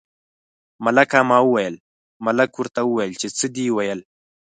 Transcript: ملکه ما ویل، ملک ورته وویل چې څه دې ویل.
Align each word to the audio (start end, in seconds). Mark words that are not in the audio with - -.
ملکه 0.83 1.19
ما 1.29 1.39
ویل، 1.51 1.75
ملک 2.25 2.51
ورته 2.57 2.81
وویل 2.85 3.13
چې 3.21 3.27
څه 3.37 3.45
دې 3.55 3.67
ویل. 3.75 3.99